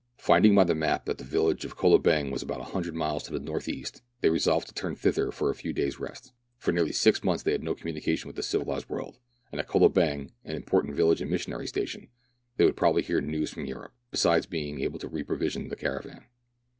Finding 0.17 0.55
by 0.55 0.63
the 0.63 0.73
map 0.73 1.05
that 1.05 1.19
the 1.19 1.23
village 1.23 1.63
of 1.63 1.77
Kolobeng 1.77 2.31
was 2.31 2.41
about 2.41 2.57
100 2.59 2.95
miles 2.95 3.21
to 3.21 3.33
the 3.33 3.39
north 3.39 3.69
east, 3.69 4.01
they 4.21 4.31
resolved 4.31 4.65
to 4.67 4.73
turn 4.73 4.95
thither 4.95 5.31
for 5.31 5.51
a 5.51 5.53
few 5.53 5.73
days' 5.73 5.99
rest. 5.99 6.33
For 6.57 6.71
nearly 6.71 6.91
six 6.91 7.23
months 7.23 7.43
they 7.43 7.51
had 7.51 7.61
had 7.61 7.65
no 7.65 7.75
communication 7.75 8.27
with 8.27 8.35
the 8.35 8.41
K 8.41 8.57
130 8.57 8.65
meridiana; 8.65 8.65
the 8.65 8.65
adventures 8.65 8.89
of 8.89 8.89
civilized 8.89 8.89
world, 8.89 9.17
and 9.51 9.61
at 9.61 9.67
Kolobeng, 9.67 10.31
an 10.43 10.55
important 10.55 10.95
village 10.95 11.21
and 11.21 11.29
missionary 11.29 11.67
station, 11.67 12.07
they 12.57 12.65
would 12.65 12.75
probably 12.77 13.03
hear 13.03 13.21
news 13.21 13.51
from 13.53 13.65
Europe, 13.65 13.93
besides 14.09 14.47
being 14.47 14.79
able 14.81 14.97
to 14.97 15.07
re 15.07 15.21
provision 15.21 15.67
the 15.67 15.75
caravan. 15.75 16.25